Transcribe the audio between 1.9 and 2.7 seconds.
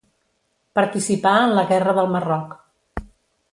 del Marroc.